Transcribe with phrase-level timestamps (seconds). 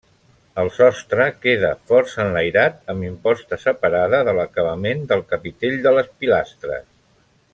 [0.61, 6.91] El sostre queda força enlairat amb imposta separada de l'acabament del capitell de les pilastres.